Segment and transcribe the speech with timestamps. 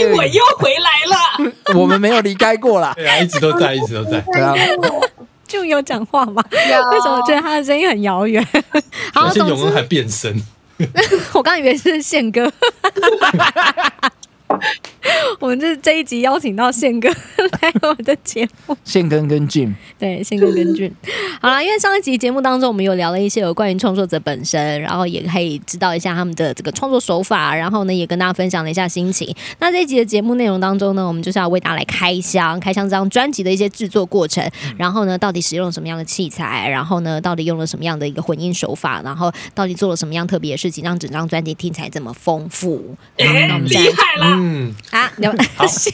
[0.00, 1.52] 哎，我又回来了。
[1.78, 2.92] 我们没有离开过啦。
[2.98, 4.20] 对啊，一直都在，一直都在。
[4.32, 4.54] 对啊，
[5.46, 6.42] 就有讲话嘛？
[6.50, 8.44] 为什么觉得他的声音很遥远？
[9.12, 10.34] 好，而且永恩还变身，
[11.32, 12.50] 我刚以为是宪哥。
[15.40, 20.92] 我们这这一集邀请到宪哥来我们的节目， 宪哥跟 Jim，对，宪哥跟俊。
[21.40, 29.34] 好啦，因为上一集节目当中，我们有聊了一些有关于创作者本身，然后也可以知道一下他们的这个创作手法，然后呢，也跟大家分享了一下心情。
[29.58, 42.94] 那这一集的节目内容当中呢，我们就是要为大家来开箱，开箱这张专辑的一些制作过程，然后呢，到底使用了什么样的器材，然后呢，到底用了什么样的一个混音手法，然后到底做了什么样特别的事情，让整张专辑听起来这么丰富。
[43.16, 44.36] 哎那我，们再厉害啦！
[44.50, 45.32] 嗯，啊，聊
[45.68, 45.92] 宪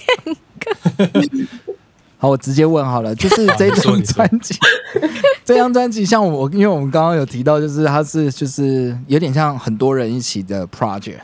[2.19, 4.55] 好，我直接问好了，就是这张专辑，
[5.45, 11.19] 这张专辑像我，因为我们刚刚有提到，就是它是就是有点像很多人一起的 project。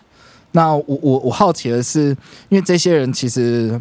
[0.51, 2.09] 那我我我好奇的是，
[2.51, 3.81] 因为这些人其实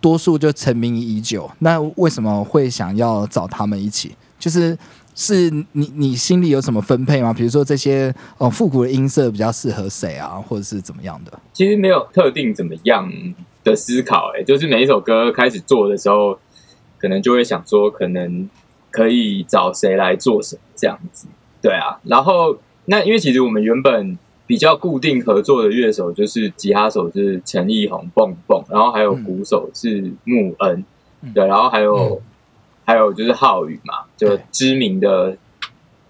[0.00, 4.14] 多数就成名已久，那为什么会想要找他们一起？
[4.38, 4.78] 就是
[5.14, 7.32] 是你你心里有什么分配吗？
[7.32, 11.38] 比如说这些哦复古的音色比较适合谁啊，或者是怎么样的？
[11.52, 13.12] 其实没有特定怎么样
[13.62, 16.38] 的思考、欸，就是每一首歌开始做的时候，
[16.98, 18.48] 可能就会想说，可能
[18.90, 21.26] 可以找谁来做什么这样子，
[21.60, 22.00] 对啊。
[22.04, 30.84] 然后那因为其实我们原本比较固定合作的乐手就是吉他手是陈奕宏蹦蹦，然后还有鼓手是穆恩，
[31.20, 32.20] 嗯对，然后还有、嗯
[32.92, 35.34] 还有就是浩宇嘛，就知名的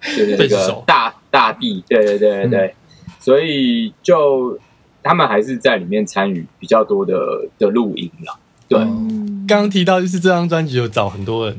[0.01, 2.75] 就是那个大大地，对对对对对，
[3.21, 4.59] 所以就
[5.01, 7.15] 他们还是在里面参与比较多的
[7.57, 8.35] 的录音啦。
[8.69, 9.47] 对，嗯。
[9.47, 11.57] 刚刚提到就是这张专辑有找很多人，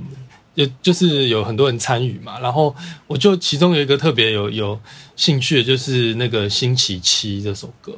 [0.55, 2.75] 就就是有很多人参与嘛，然后
[3.07, 4.77] 我就其中有一个特别有有
[5.15, 7.93] 兴趣的就是那个星期七这首歌，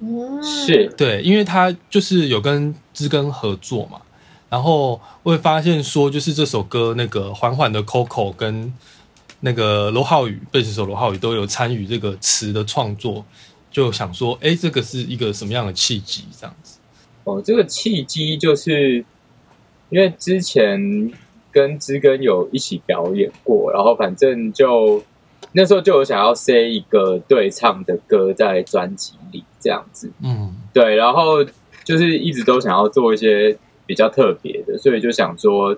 [0.00, 0.42] 嗯。
[0.42, 0.92] 是。
[0.94, 4.00] 对，因为他就是有跟知根合作嘛，
[4.48, 8.72] 然后我会发现说，就是这首歌那个缓缓的 Coco 跟
[9.40, 13.24] 那个罗浩宇贝斯手罗浩宇都有参与这个词的创作，
[13.70, 16.24] 就想说，哎，这个是一个什么样的契机？
[16.38, 16.78] 这样子，
[17.24, 19.04] 哦，这个契机就是
[19.90, 21.12] 因为之前
[21.50, 25.02] 跟知根有一起表演过，然后反正就
[25.52, 30.10] 那时候就有想要塞一个对唱的歌在专辑里这样子。
[30.22, 31.44] 嗯，对，然后
[31.84, 35.76] 就是一直都想要做一些比较特别的，所以就想说，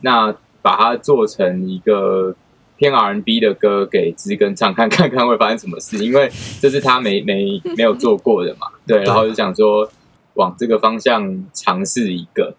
[0.00, 2.34] 那把它做成一个
[2.76, 6.30] 偏 R&B 的歌给知根唱，看看 看会发生什么事，因为
[6.60, 8.68] 这是他没没没有做过的嘛。
[8.86, 9.88] 对，然后就想说
[10.34, 12.54] 往这个方向尝试一个。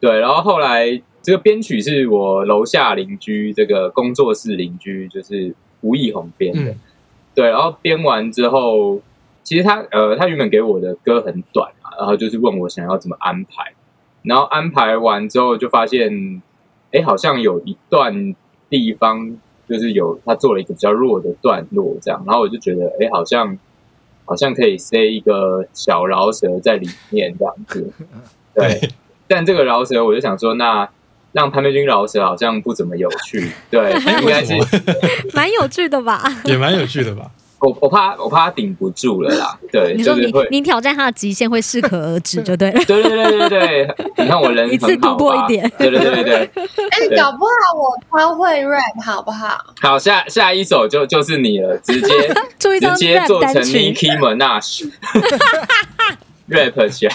[0.00, 6.70] 对，然后后来这个编曲是我楼下邻居，这个工作室邻居就是吴亦宏编的。
[6.72, 6.80] 嗯
[7.34, 9.00] 对，然后编完之后，
[9.44, 13.72] 其实他呃，他原本给我的歌很短嘛，然后就是问我想要怎么安排，
[14.28, 16.42] 然后安排完之后就发现，
[16.92, 18.34] 哎，好像有一段
[18.68, 23.58] 地方就是有他做了一个比较弱的段落这样，然后我就觉得，哎，好像
[24.26, 27.90] 好像可以塞一个小饶舌在里面这样子，
[28.54, 28.90] 对，
[29.26, 30.88] 但这个饶舌我就想说，那
[31.32, 34.54] 让潘佩君饶舌好像不怎么有趣，对， 应该是
[35.34, 36.22] 蛮有趣的吧？
[36.44, 37.30] 也蛮有趣的吧？
[37.60, 40.48] 我我怕我怕他顶不住了啦，对，你说你就是会。
[40.50, 42.80] 你挑战他的极限会适可而止，就对了。
[42.84, 46.36] 对对对对对， 你看我人一次突破一点对对对对对，
[46.90, 49.58] 哎，对搞不好我超会 rap，好不好？
[49.80, 54.88] 好，下下一首就就是你了，直接出一张直接做成单曲 Nicki Minaj
[56.48, 57.14] rap 起来，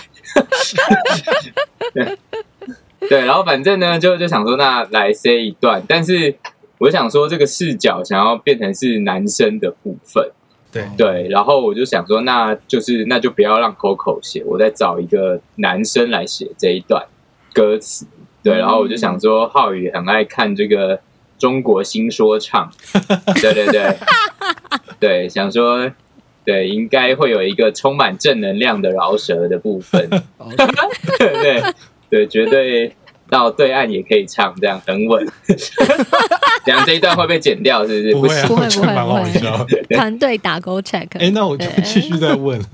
[1.93, 2.17] 对
[3.09, 6.35] 对，然后反正呢，就就想说那来 say 一段，但是
[6.83, 10.29] 我想说这个视角想要变成是男生的部分，
[10.69, 10.85] 对。
[10.97, 17.05] 对，然后我就想说，那就是那就不要让 Coco 写，我再找一个男生来写这一段
[17.53, 18.05] 歌词。
[18.43, 20.99] 对，然后我就想说，浩宇很爱看这个
[21.39, 22.69] 中国新说唱，
[23.41, 23.97] 对对对，
[24.99, 25.89] 对，想说
[26.43, 30.09] 对，应该会有一个充满正能量的饶舌的部分
[31.17, 31.63] 对对
[32.09, 32.93] 对，绝对
[33.29, 35.27] 到对岸也可以唱，这样很稳。
[36.65, 38.13] 这样这一段会被剪掉，是不是？
[38.13, 39.85] 不会啊，不会不会。
[39.95, 41.07] 团队打勾 check。
[41.19, 42.65] 哎，那我就继续再问了。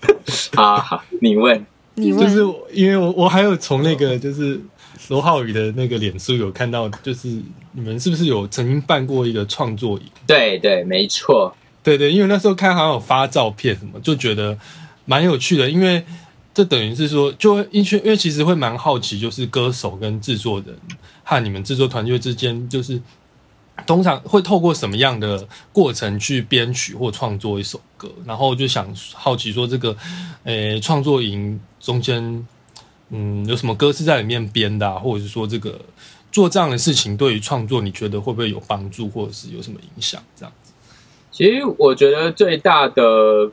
[0.54, 1.64] 好好，你问。
[1.94, 4.60] 你问，就是因为我我还有从那个就是
[5.08, 7.28] 罗浩宇的那个脸书有看到，就是
[7.72, 10.04] 你们是不是有曾经办过一个创作营？
[10.26, 11.54] 对对，没错。
[11.82, 14.58] 对对，因为那时候看好像有发照片什么，就觉得
[15.04, 16.04] 蛮有趣的，因为
[16.56, 20.74] 这等于是说，就会因为因为其实会蛮好奇，就是歌手跟制作人
[21.22, 22.98] 和你们制作团队之间，就是
[23.86, 28.10] 通常会透过什么样的过程去编曲或创作一首歌？
[28.24, 29.94] 然后就想好奇说，这个
[30.44, 32.46] 诶创作营中间，
[33.10, 35.78] 嗯，有什么歌是在里面编的、啊，或者是说这个
[36.32, 40.22] 做这样的事情对于创作，你觉得会不会有帮助，或者是有什么影响？
[40.34, 40.72] 这样子，
[41.30, 43.50] 其实我觉得最大的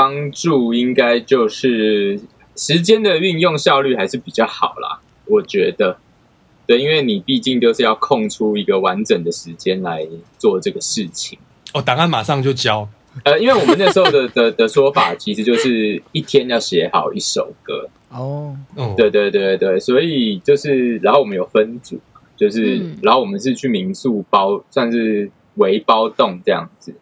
[0.00, 2.18] 帮助应该就是
[2.56, 4.98] 时间的运用效率还是比较好啦。
[5.26, 5.98] 我觉得，
[6.66, 10.08] 对，因为你毕竟就是要空出一个完整的时间来
[10.38, 11.38] 做这个事情。
[11.74, 12.88] 哦，档案马上就交，
[13.24, 17.86] 呃，因为我们那时候的 的的说法，其实就是一天要写好一首歌。
[18.08, 22.00] 哦，嗯，对对对对，所以就是，然后我们有分组，
[22.38, 26.94] 就是，嗯然后我们是去民宿包，算是围包栋这样子。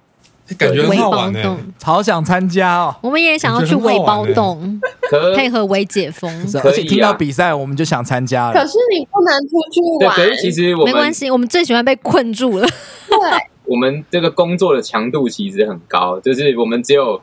[0.56, 2.96] 感觉很围包好玩好想参加哦！
[3.02, 4.80] 我们也想要去围包栋，
[5.10, 6.30] 可配合围解封。
[6.64, 8.52] 而且听到比赛我们就想参加了。
[8.52, 12.66] 可是你不能出去对，玩，可是其实我们没关系，我们最喜欢被困住了。
[13.08, 13.16] 对，
[13.66, 17.20] 我们这个工作的强度其实很高，就是我们只有，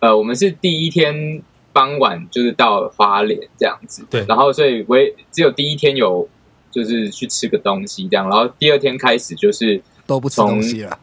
[0.00, 1.42] 呃，我们是第一天
[1.72, 6.28] 傍晚就是到花莲这样子，对然后所以唯只有第一天有
[6.70, 10.98] 就是去吃个东西这样，然后第二天开始就是都不吃东西了，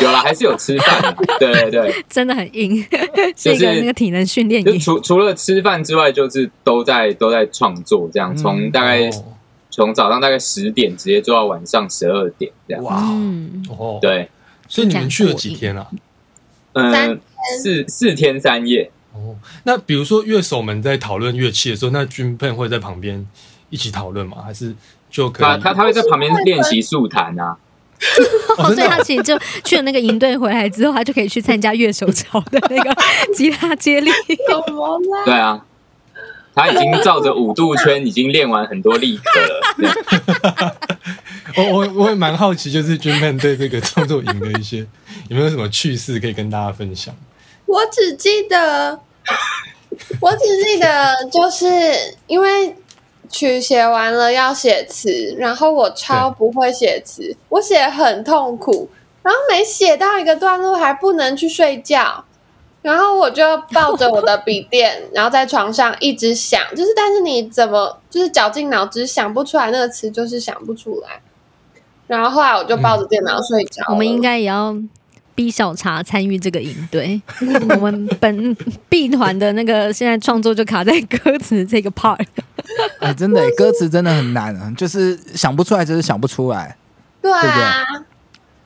[0.00, 2.76] 有了，还是有吃饭的，对对对， 真的很硬，
[3.36, 4.80] 就是是一个那个体能训练就营。
[4.80, 9.24] 除除了吃饭之外，就是都在都在创作这样，嗯从大概哦
[9.70, 14.28] 从早上大概十点直接做到晚上十二点这样，哇，嗯，哦，，对，
[14.68, 15.88] 所以你们去了几天啊？
[16.74, 17.20] 三嗯，
[17.62, 18.90] 四四天三夜。
[19.12, 23.24] 哦，那比如说乐手们在讨论乐器的时候，那军配会在旁边
[23.70, 24.38] 一起讨论吗？
[24.44, 24.74] 还是
[25.10, 25.46] 就可以？
[25.46, 27.56] 他他他会在旁边练习速弹啊，
[28.74, 32.94] 所以他其实就去了那个营队回来之后，他就可以去参加乐手潮的那个
[33.34, 34.10] 吉他接力。
[34.48, 35.24] 怎么啦？
[35.24, 35.64] 对啊，
[36.54, 40.76] 他已经照着五度圈已经练完很多力课了。
[41.56, 44.78] 我我我也蛮好奇，就是军配对这个创作营的一些
[45.28, 47.14] 有没有什么趣事可以跟大家分享？
[47.66, 49.00] 我只记得，
[50.20, 51.66] 我只记得，就是
[52.26, 52.76] 因为
[53.34, 58.88] 曲写完了要写词，然后我超不会写词，我写很痛苦，
[59.24, 62.24] 然后每写到一个段落还不能去睡觉，
[62.80, 63.42] 然后我就
[63.72, 71.20] 抱着我的笔电，然后在床上一直想，就是但是你怎么就是绞尽脑汁想不出来那个词，就是想不出来。
[72.06, 74.76] 然后后来我就抱着电脑睡着了、我们应该也要
[75.34, 77.20] 逼小茶参与这个营队。
[77.70, 78.56] 我们本
[78.88, 82.24] B 团的那个现在创作就卡在歌词这个 part。
[83.00, 86.76] 哎，真的耶，歌词真的很难啊，就是想不出来，就是想不出来。
[87.20, 87.84] 对啊，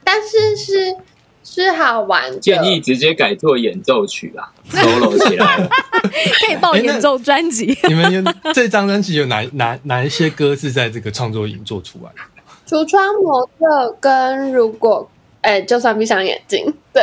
[0.05, 0.97] 但是是
[1.45, 2.39] 是好玩的。
[2.39, 5.69] 建议直接改做演奏曲啦，solo 起来了。
[6.01, 7.77] 可以报演奏专辑。
[7.89, 8.23] 你们有
[8.53, 12.21] 这张专辑有哪哪哪一些歌是在这个创作营做出来的？
[12.69, 17.03] 橱窗模特跟如果哎，就算闭上眼睛，对，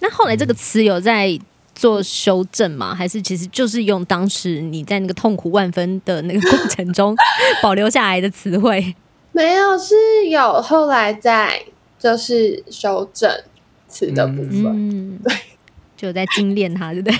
[0.00, 1.38] 那后来这个词有在
[1.74, 2.94] 做修正吗？
[2.94, 7.16] 还是其实就是用当时你在那个痛苦万分的那个过程中
[7.62, 8.94] 保留下来的词汇？
[9.32, 9.94] 没有是
[10.28, 11.64] 有后来在
[11.98, 13.28] 就是修正
[13.88, 15.20] 词的部分，嗯，
[15.96, 17.18] 就在精炼它，对不对？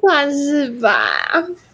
[0.00, 1.10] 算是吧。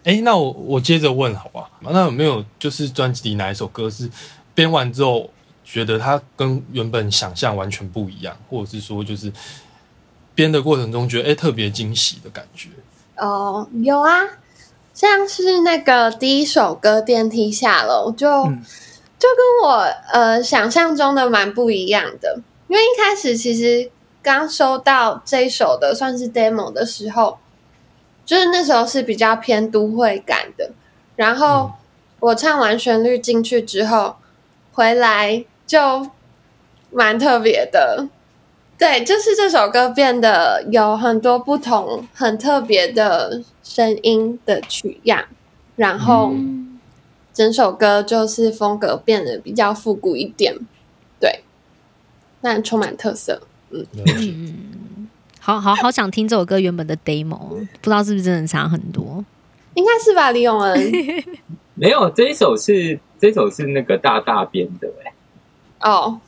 [0.03, 1.69] 哎，那我我接着问好吧？
[1.81, 4.09] 那有没有就是专辑里哪一首歌是
[4.55, 5.29] 编完之后
[5.69, 9.31] 觉得它跟原本想象完全不一样，或者是说就是
[10.33, 12.69] 编的过程中觉得哎特别惊喜的感觉？
[13.17, 14.21] 哦，有啊，
[14.93, 18.63] 像是那个第一首歌《电梯下楼》就，嗯
[19.19, 19.79] 就跟我
[20.13, 22.39] 呃想象中的蛮不一样的。
[22.67, 23.89] 因为一开始其实
[24.21, 27.39] 刚收到这一首的算是 demo 的时候，
[28.25, 30.71] 就是那时候是比较偏都会感的。
[31.15, 31.71] 然后
[32.19, 34.17] 我唱完旋律进去之后，
[34.71, 36.09] 回来就
[36.89, 38.07] 蛮特别的。
[38.79, 45.25] 对，就是这首歌变得有很多不同、很特别的声音的取样，
[45.75, 46.33] 然后
[47.33, 50.55] 整首歌就是风格变得比较复古一点，
[51.19, 51.43] 对，
[52.39, 53.41] 但充满特色。
[53.71, 55.09] 嗯嗯
[55.39, 59.25] 好好好想听这首歌原本的 demo，不知道是不是真的差很多？
[59.73, 60.93] 应该是吧，李永恩？
[61.73, 65.11] 没有，这一首是这一首是那个大大编的哎、
[65.81, 66.19] 哦，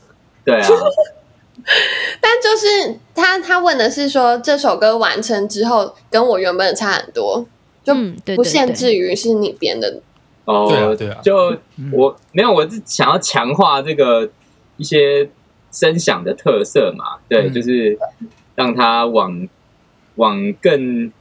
[0.44, 0.68] 对啊，
[2.20, 7.46] 但就是他他问的是说这首歌完成之后跟我原本的差很多，
[7.84, 7.94] 就
[8.34, 10.00] 不限制于是你编的。
[10.44, 11.20] 哦，对啊对啊。
[11.22, 11.56] 就
[11.92, 14.28] 我没有，我是想要强化这个
[14.76, 15.28] 一些
[15.70, 17.52] 声响的特色嘛，对，嗯。
[17.52, 17.98] 就是
[18.54, 19.48] 让它往
[20.16, 21.12] 往更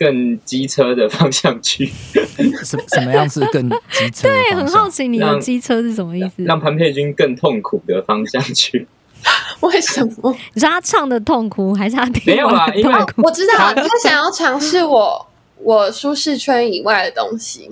[0.00, 1.84] 更机车的方向去，
[2.64, 6.42] 什什么样是更机车对，很好奇你的机车是什么意思？
[6.44, 8.88] 让潘佩君更痛苦的方向去。
[9.60, 10.34] 为什么？
[10.54, 12.94] 你说他唱的痛苦，还是他听没有啊因为？
[13.18, 15.26] 我知道他想要尝试我
[15.58, 17.70] 我舒适圈以外的东西。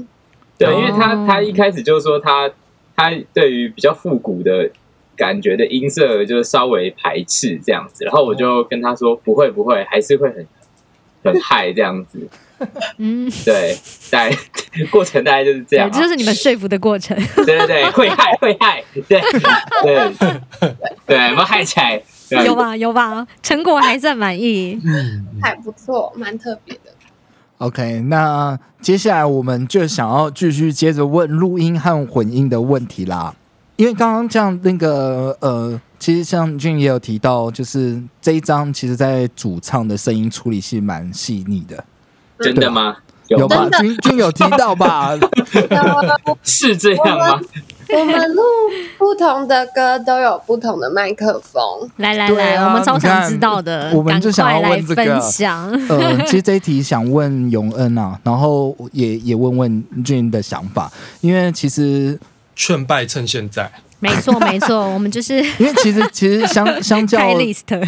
[0.59, 2.51] 对，哦因为他他一开始就说他
[2.95, 4.69] 他对于比较复古的
[5.17, 10.47] 感觉的音色就是稍微排斥这样子，然后我就跟他说不会不会，还是会很
[11.23, 12.29] 很嗨这样子。
[12.97, 13.77] 嗯， 对，
[14.11, 14.37] 大概
[14.91, 17.17] 过程大概就是这样、这就是你们说服的过程。
[17.37, 19.21] 对对对，会嗨会嗨，对
[19.83, 20.13] 对
[21.07, 22.03] 对，我嗨起来，
[22.45, 24.81] 有吧有吧，成果还算满意。
[24.85, 26.91] 嗯，还不错，蛮特别的。
[27.59, 33.35] OK，那接下来我们就想要继续接着问录音和混音的问题啦。
[33.79, 41.85] 因为刚刚这样那个呃，其实像俊也有提到，就是这一张其实在主唱的声音处理是蛮细腻的，
[42.41, 42.97] 真的吗？
[43.29, 45.17] 有吧君君有提到吧？
[46.43, 47.41] 是这样吗？
[47.91, 48.43] 我们录
[48.99, 51.63] 不同的歌都有不同的麦克风，
[51.99, 55.71] 来来来，我们超想知道的，我们就想要来问这个分享。
[55.89, 62.19] 呃， 其实这一题想问永恩啊，然后也也问问俊的想法，因为其实
[62.59, 63.71] 劝败趁现在。
[64.01, 67.19] 没错 没错，我们就是因为其实其实相 相较。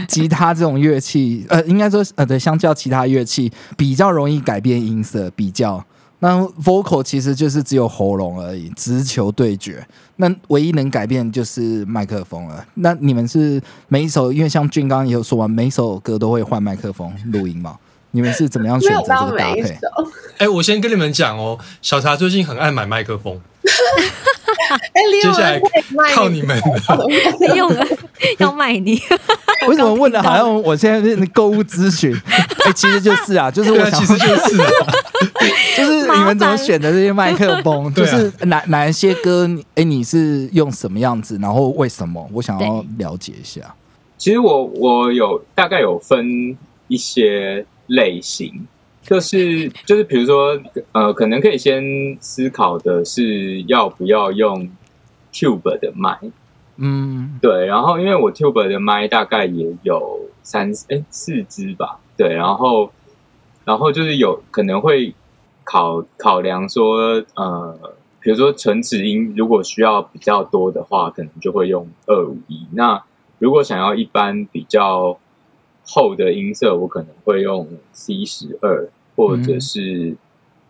[0.09, 5.85] 吉他这种乐器，呃，应该说呃，对，相较其他乐器比较容易改变音色，比较。
[6.23, 9.87] 那 vocal 其实就是只有喉咙而已，直球对决。
[10.17, 12.65] 那唯一能改变就是麦克风了。
[12.75, 17.77] 那你们是每一首，因为像俊刚刚也有说完，每一首歌都会换麦克风录音嘛？
[18.11, 19.75] 你们是怎么样选择这到每一个搭配？
[19.75, 20.11] 首。
[20.39, 23.41] 哎、我先跟你们讲哦，小茶最近很爱买麦克风，
[25.23, 25.61] 接下来
[26.15, 27.07] 靠你们了。
[27.41, 27.99] 李永恩
[28.39, 29.01] 要卖你，
[29.69, 32.15] 为什么问的好像我现在是购物咨询？
[32.65, 34.69] 哎、其实就是啊，就是我想其实就是、啊，
[35.77, 37.93] 就是你们怎么选的这些麦克风？
[37.95, 41.39] 就是哪哪一些歌你，哎、你是用什么样子？
[41.41, 42.29] 然后为什么？
[42.33, 43.61] 我想要了解一下。
[44.19, 46.57] 其实我我有大概有分
[46.89, 48.53] 一些类型，
[49.03, 50.61] 就是就是比如说
[50.93, 51.83] 呃，可能可以先
[52.21, 54.71] 思考的是要不要用
[55.33, 56.19] Tube 的麦，
[56.77, 57.39] 嗯。
[57.41, 62.93] 对，然后因为我 Tube 的麦大概也有三哎四支吧，对，然后
[63.65, 65.15] 然后就是有可能会
[65.65, 67.79] 考考量说呃，
[68.21, 72.67] 比如说纯指音如果需要比较多的话，可能就会用二五一。
[72.73, 73.03] 那
[73.39, 75.19] 如果想要一般比较
[75.85, 80.17] 厚的音色，我可能会用 C 十二，或者是、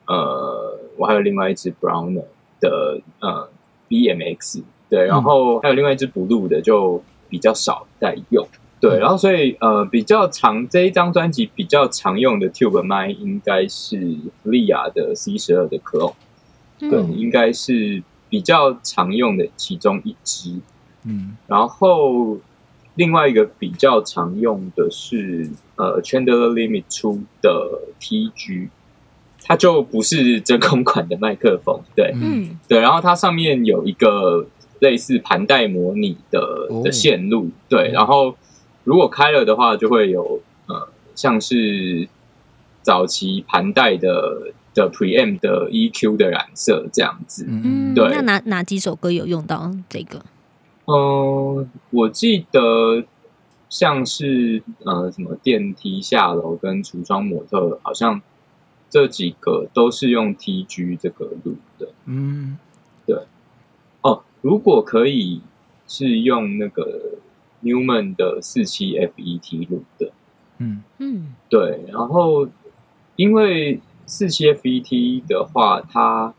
[0.06, 2.24] 呃，我还有另外一支 Browner
[2.60, 3.48] 的呃
[3.88, 8.46] BMX，对，然后还有另外一支 Blue 的就比较少在用。
[8.80, 16.14] 对，然后所以呃，比较常这一张专辑比较常用的 Tube 麦应该是利亚的 C 十二的 Clone，
[16.78, 20.54] 对，嗯应该是比较常用的其中一支。
[21.04, 22.38] 嗯然后
[23.00, 28.68] 另外一个比较常用的是呃 Chandler Limit 出的 TG，
[29.42, 32.10] 它就不是真空管的麦克风，对。
[32.14, 32.20] 嗯。
[32.22, 34.46] 嗯对，然后它上面有一个
[34.80, 36.82] 类似盘带模拟的哦。
[36.84, 38.36] 的线路，对，然后
[38.84, 42.06] 如果开了的话，就会有呃像是
[42.82, 47.62] 早期盘带的的 preamp 的 EQ 的染色这样子，嗯。
[47.64, 48.10] 嗯，对。
[48.10, 50.20] 那哪哪几首歌有用到这个？
[50.90, 53.04] 嗯，我记得
[53.68, 58.20] 像是呃什么电梯下楼跟橱窗模特，好像
[58.88, 61.88] 这几个都是用 TG 这个录的。
[62.06, 62.58] 嗯。
[63.06, 63.16] 对。
[64.00, 65.42] 哦，如果可以
[65.86, 67.18] 是用那个
[67.62, 70.10] Newman 的四七 FET 录的，
[70.58, 70.82] 嗯。
[70.98, 71.34] 嗯。
[71.48, 72.48] 对，然后
[73.14, 76.34] 因为四七 FET 的话，它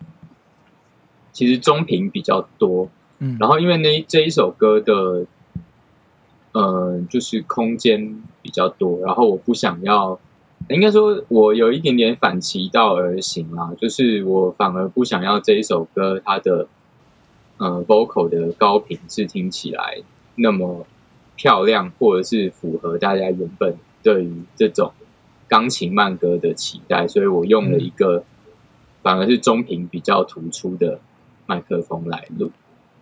[1.32, 2.90] 其实中频比较多，
[3.40, 5.28] 然后因为那这一首歌的，
[6.54, 10.20] 呃，就是空间比较多，然后我不想要，
[10.70, 16.68] 应该说我有一点点反其道而行啦，就是我反而不想要这一首歌它的
[17.58, 20.02] 呃 vocal 的高频是听起来
[20.34, 20.88] 那么
[21.36, 24.92] 漂亮，或者是符合大家原本对于这种
[25.48, 28.24] 钢琴慢歌的期待，所以我用了一个
[29.04, 31.00] 反而是中频比较突出的
[31.46, 32.52] 麦克风来录。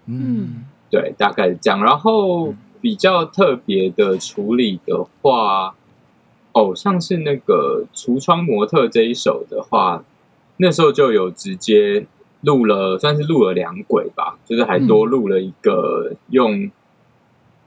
[0.09, 1.83] 嗯对，大概是这样。
[1.83, 5.75] 然后比较特别的处理的话，
[6.53, 10.03] 哦，像是那个《橱窗模特》这一首的话，
[10.57, 12.05] 那时候就有直接
[12.41, 16.71] 录了，算是录了两轨吧，就是还多录了一个用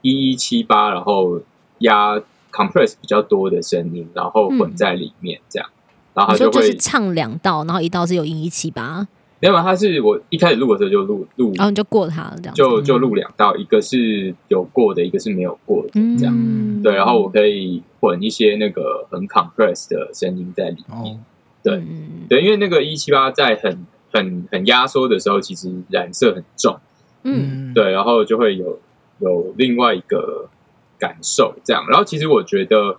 [0.01, 1.39] 一一七八，然后
[1.79, 2.17] 压
[2.51, 5.69] compress 比较多的声音，然后混在里面这样。
[6.13, 9.07] 然后他就会就是唱两道，然后一道是有音一起吧，
[9.51, 12.55] 没有，他是我一开始录的时候就录录然后你就过他了这样。
[12.55, 16.33] 就就录两道，一个是有过的，一个是没有过的，这样。
[16.33, 21.13] 嗯对，然后我可以混一些那个很 compress 的声音在里面。
[21.13, 21.19] 哦，
[21.61, 26.77] 对嗯对，因为那个一七八在很很很压缩的时候，其实染色很重，
[27.23, 28.79] 嗯对，然后就会有
[29.19, 30.49] 有另外一个
[30.97, 31.85] 感受这样。
[31.89, 32.97] 然后其实我觉得，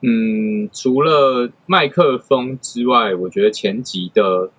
[0.00, 4.50] 嗯，除了麦克风之外，我觉得前集的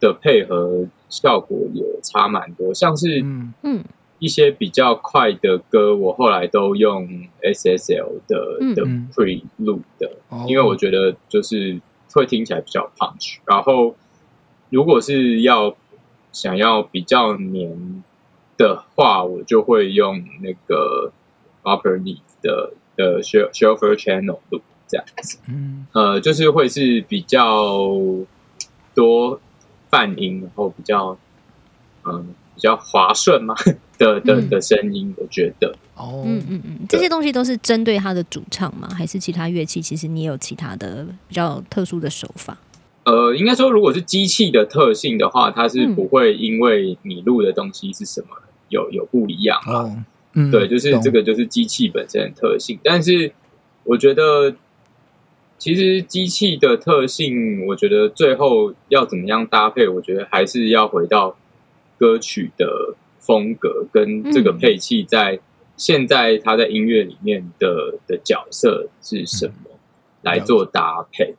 [0.00, 3.52] 的配合效果也差蛮多，像是嗯。
[3.62, 3.84] 嗯。
[4.18, 7.06] 一些比较快的歌，我后来都用
[7.42, 8.74] SSL 的嗯。
[8.74, 9.10] 的嗯。
[9.14, 10.46] pre 录的，哦。
[10.48, 11.78] 因为我觉得就是
[12.14, 13.36] 会听起来比较 punch。
[13.44, 13.94] 然后
[14.70, 15.76] 如果是要
[16.32, 18.02] 想要比较黏
[18.56, 21.12] 的话，我就会用那个
[21.62, 25.38] Upper Leaf 的的 Shel- Shelfer Channel 录这样子。
[25.50, 25.86] 嗯。
[25.92, 27.92] 呃，就是会是比较
[28.94, 29.38] 多
[29.90, 31.16] 泛音，然后比较
[32.04, 33.54] 嗯比较滑顺嘛
[33.98, 38.88] 的的嗯的声音，我觉得哦嗯嗯嗯，这些东西都是针对他的主唱吗？
[38.96, 39.80] 还是其他乐器？
[39.82, 42.56] 其实你也有其他的比较特殊的手法？
[43.04, 48.28] 呃，应该说如果是机器的特性的话，它是嗯不会因为你录的东西是什么
[48.68, 49.72] 有有不一样啊。
[49.82, 49.96] 哦
[50.38, 52.78] 嗯对，就是这个就是机器本身的特性。
[52.84, 53.32] 但是
[53.84, 54.54] 我觉得，
[55.58, 61.36] 其实机器的特性，我觉得最后要怎么样搭配，我觉得还是要回到
[61.98, 65.40] 歌曲的风格跟这个嗯配器在
[65.76, 69.70] 现在它在音乐里面的的角色是什么
[70.22, 71.34] 来做搭配。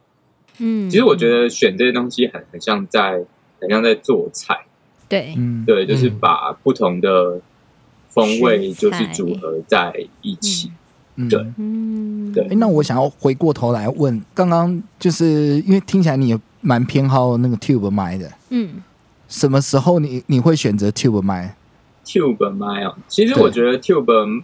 [0.58, 3.24] 嗯，其实我觉得选这些东西很很像在
[3.60, 4.66] 很像在做菜。
[5.08, 7.40] 对，嗯对，就是嗯把不同的
[8.10, 10.70] 风味就是组合在一起。
[10.70, 10.78] 嗯
[11.30, 11.46] 对。
[11.58, 12.48] 嗯，对。
[12.48, 18.82] 诶那我想要回过头来问，刚刚就是因为听起来你也蛮偏好那个 Tube 麦的，嗯。
[19.28, 21.58] 什么时候你你会选择 Tube 麦
[22.06, 24.44] ？Tube 麦啊，其实我觉得 Tube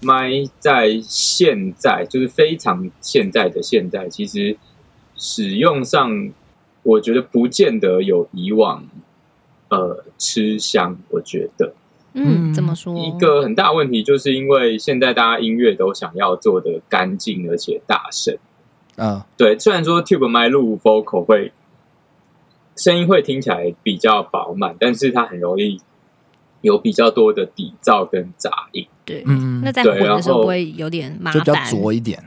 [0.00, 4.56] 麦在现在就是非常现在的现在，其实
[5.16, 6.30] 使用上
[6.82, 8.84] 我觉得不见得有以往
[9.68, 10.96] 呃吃香。
[11.10, 11.74] 我觉得
[12.14, 12.94] 嗯，嗯怎么说？
[12.98, 18.36] 一个很大问题，就是因为现在大家音乐都想要做的干净而且大声。
[18.96, 21.52] 啊，对，虽然说 Tube 麦录 vocal 会
[22.76, 25.80] 声音会听起来比较饱满，但是它很容易
[26.60, 28.86] 有比较多的底噪跟杂音。
[29.04, 31.70] 对，嗯那在对混的时候会有点麻烦就比较烦？
[31.70, 32.22] 浊一点。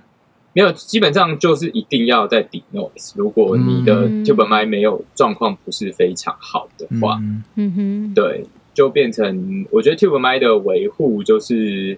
[0.54, 3.12] 没有，基本上就是一定要在底 noise。
[3.16, 8.46] 如果你的嗯 Tube 麦没有状况不是非常好的话，嗯嗯哼，对，
[8.76, 11.98] 就变成我觉得 Tube 麦的维护就是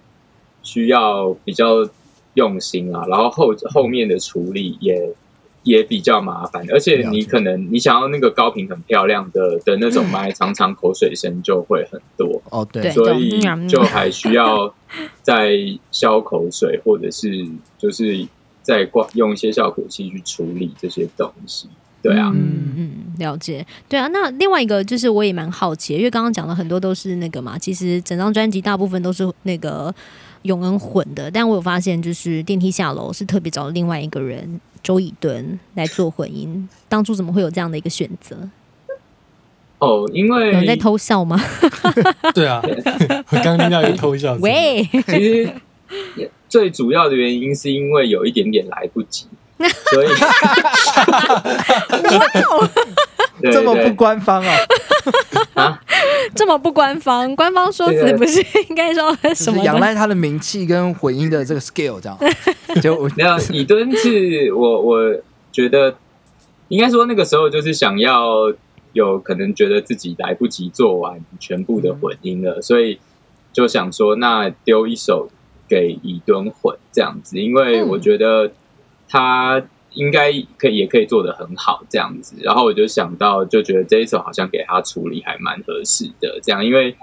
[0.62, 1.86] 需要比较
[2.34, 5.12] 用心啊，然后后后面的处理也
[5.64, 12.84] 也比较麻烦，而且你可能你想要那个高频很漂亮的的那种麦，常常口水声就会很多，哦，对。
[12.84, 13.68] 对，所以嗯。
[13.68, 14.72] 就还需要
[15.20, 15.50] 再
[15.90, 18.26] 消口水，或者是就是
[18.62, 21.68] 再挂用一些效果器去处理这些东西。
[22.00, 23.66] 对啊，嗯嗯，了解。
[23.88, 29.94] 对啊，那另外一个就是我也蛮好奇，因为刚刚讲了很多都是那个嘛，其实整张专辑大部分都是那个
[30.42, 38.36] 永恩混的，但我有发现就是电梯下楼是特别找了另外一个人周以敦来做混音，当初怎么会有这样的一个选择？
[39.80, 41.40] 哦，因有人在偷笑吗？
[42.34, 42.60] 对啊，
[43.30, 44.34] 我刚听到一个偷笑。
[44.40, 45.52] 喂，其实
[46.48, 49.26] 最主要的原因是因为有一点点来不及，
[49.90, 50.08] 所以
[53.40, 54.56] 对这么不官方啊？
[55.54, 55.80] 啊，
[56.34, 59.62] 这么不官方，官方说辞对不是应该说什么？
[59.64, 62.18] 仰赖他的名气跟混音的这个 skill，这样。
[62.82, 65.14] 就我没有以敦是我我
[65.50, 65.94] 觉得
[66.68, 68.52] 应该说那个时候就是想要
[68.92, 72.98] 有可能觉得自己来不及做完全部的混音了，所以
[73.52, 75.30] 就想说那丢一首
[75.68, 78.50] 给乙敦混这样子，因为嗯我觉得
[79.08, 79.62] 他
[79.94, 86.94] 应该可以也可以做得很好这样子，然后我就想到就觉得这一首好像给他处理还蛮合适的，这样因为。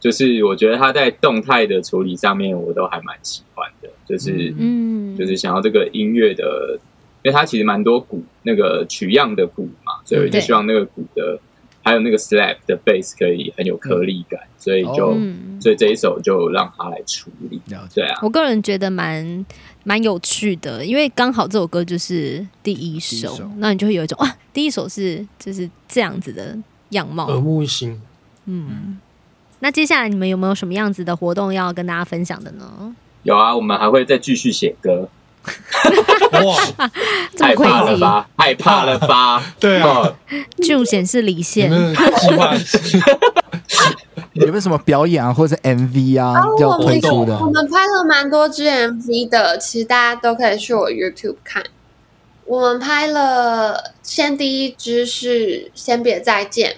[0.00, 3.88] 就是我觉得他在动态的处理上面，我都还蛮喜欢的。
[4.04, 6.78] 就是嗯，就是想要这个音乐的，
[7.22, 11.40] 因为它其实蛮多鼓那个取样的鼓嘛，所以我就希望那个鼓的
[11.82, 15.16] 还有那个 slap 的 bass 可以很有颗粒感，所以就、
[15.58, 17.58] 所以这一首就让他来处理。
[17.94, 19.46] 对啊，我个人觉得蛮
[19.84, 26.56] 蛮有趣的，因为刚好这首歌就是第一首，一首那你就会有一种哇，第一首是就是这样子的
[26.90, 27.26] 样貌。
[27.28, 28.00] 耳目一新。
[28.46, 28.98] 嗯，
[29.60, 32.94] 那接下来你们有没有什么样子的活动要跟大家分享的呢？
[33.22, 35.08] 有啊，我们还会再继续写歌。
[36.32, 36.88] 哇，
[37.36, 38.28] 这么害怕了吧？
[38.36, 39.42] 害怕了吧？
[39.60, 40.14] 对啊哦
[40.62, 41.70] 就显示离有线？
[44.34, 47.50] 有没有什么表演啊，或者是 MV 啊要我们推出的我？
[47.50, 51.62] 们拍了蛮多支 MV 的，其实大家都可以去我 YouTube 看。
[52.46, 56.72] 我们拍了，先第一支是《先别再见》，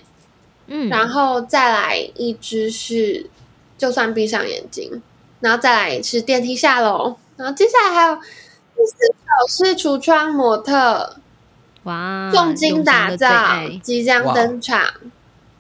[0.68, 2.94] 嗯，然后再来一支是
[3.76, 4.90] 《就算闭上眼睛》，
[5.40, 11.16] 然后再来是电梯下楼，然后接下来还有第四首是橱窗模特，
[11.82, 13.28] 哇，重金打造，
[13.82, 14.86] 即将登场。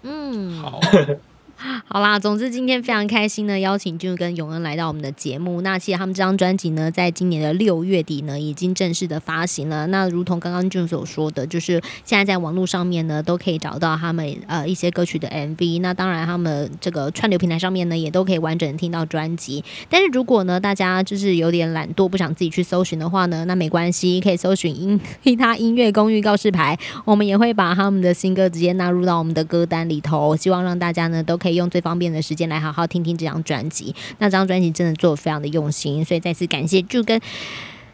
[0.02, 0.78] 嗯，好，
[1.88, 5.62] 好啦，总之今天非常开心呢，邀请俊跟永恩来到我们的节目。
[5.62, 9.86] 那其实他们这张专辑呢，在今年的六月底呢，已经正式的发行了。
[9.86, 15.80] 那如同刚刚俊所说的，就是现在在网络上面呢，都可以找到他们呃一些歌曲的 MV。
[15.80, 19.64] 那当然，他们这个串流平台上面呢，也都可以完整的听到专辑。
[19.88, 33.94] 但是如果呢，大家就是有点懒惰，不想自己去搜寻的话呢，那没关系，可以搜寻音其他音乐公寓告示牌，我们也会把他们的新歌直接纳入到我们的歌单里头，希望让大家呢都可以用最方便的时间来好好听听这张专辑。
[34.18, 37.20] 那这张专辑真的做的非常的用心，所以再次感谢就跟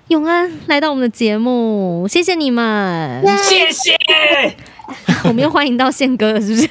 [0.08, 3.22] 永安来到我们的节目，谢谢你们。
[3.44, 4.56] 谢谢。
[5.24, 6.68] 我们又欢迎到宪哥了，是不是？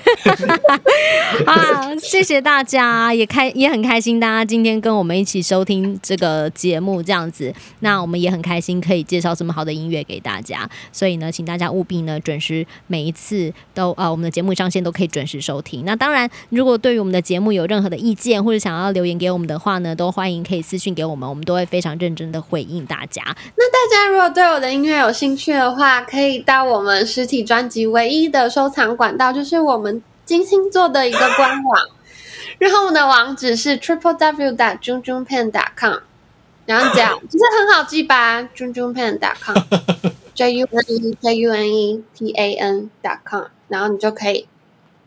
[1.45, 10.69] 啊，谢谢大家，也开也很开心，大家今天跟我们一起收听这个节目，这样子，那我们也很开心可以介绍这么好的音乐给大家。
[10.91, 15.83] 所以呢，请大家务必呢准时每一次都呃我们的节目上线都可以准时收听。
[15.85, 23.23] 那当然，如果对于我们的节目有任何的意见或者想要留言给我们的话呢，都欢迎可以私信给我们，我们都会非常认真的回应大家。
[23.55, 31.79] 那大家如果对我的音乐有兴趣的话，可以到我们实体专辑微 一的收藏管道，就是我们精心做的一个官网。
[32.57, 35.97] 然后我们的网址是 triple w dot jun jun pen dot com，
[36.65, 43.17] 然后这样就是很好记吧，jun jun pen dot com，j u n e j u n e p a n dot
[43.27, 44.47] com，然后你就可以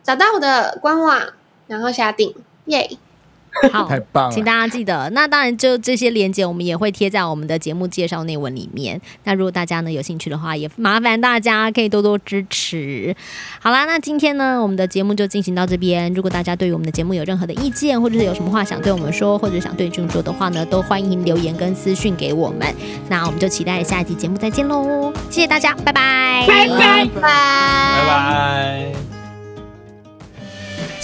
[0.03, 1.21] 找到我的官网，
[1.69, 2.99] 然后下定，耶！
[3.73, 5.09] 好，太棒了请大家记得。
[5.11, 9.01] 那当然，就这些连接我们也会贴在我们的节目介绍内文里面。
[9.25, 13.15] 那如果大家呢有兴趣的话，也麻烦大家可以多多支持。
[13.61, 16.13] 好啦，那今天呢我们的节目就进行到这边。
[16.15, 22.75] 如果大家对于我们的节目有任何的意见，或者是有什么话想对我们说，或者想对俊说的话呢，都欢迎留言跟私讯给我们。
[23.09, 25.13] 那我们就期待下一集节目再见喽！
[25.31, 26.77] 谢谢大家，拜拜，拜拜。
[26.77, 29.14] 拜拜拜。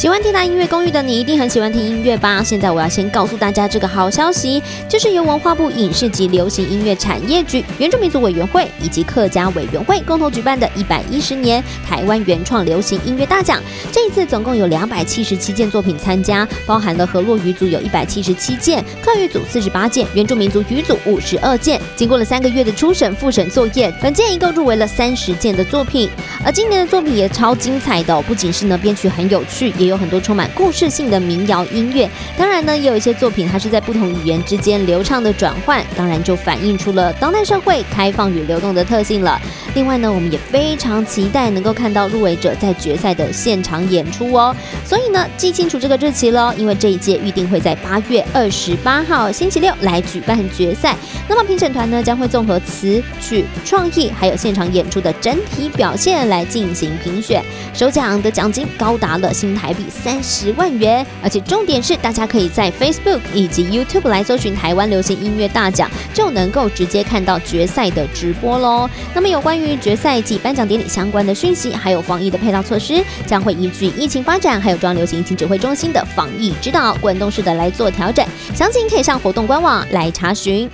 [0.00, 2.42] 喜欢听达音乐公寓的你，一定很喜欢听音乐吧？
[2.42, 13.62] 现在我要先告诉大家这个好消息，就是由文化部影视及流行音乐产业局、原住民族委员会以及客家委员会共同举办的一百一十年台湾原创流行音乐大奖。
[13.92, 21.78] 这一次总共有两百七十七件作品参加，包含了河洛语组有一百七十七件，客语组四十八件，原住民族语组五十二件。
[21.94, 26.08] 经过了三个月的初审、复审作业，本届一共入围了三十件的作品。
[26.42, 32.08] 而今年的作品也超精彩的、不仅是呢编曲很有趣，也有很多充满故事性的民谣音乐。
[32.38, 39.38] 当然呢，也有一些作品它是在不同语言之间流畅的转换，当然就反映出了当代社会开放与流动的特性了。
[39.74, 44.54] 另外呢，我们也非常期待能够看到入围者在决赛的现场演出哦。
[44.84, 50.96] 所以呢，记清楚这个日期喽，因为这一届预定会在八月二十八号星期六来举办决赛。
[51.28, 68.88] 那么评审团呢将会综合词曲创意还有现场演出的整体表现来进行评选，首奖的奖金高达了新台三十万元，而且重点是大家可以在 Facebook 以及 YouTube 来搜寻台湾流行音乐大奖，就能够直接看到决赛的直播喽。
[69.14, 78.26] 那么有关于决赛及颁奖典礼相关的讯息，还有防疫的配套措施，将会依据疫情发展，还有中央流行疫情指挥中心的防疫指导，滚动式的来做调整。
[78.54, 80.68] 详情可以上活动官网来查询。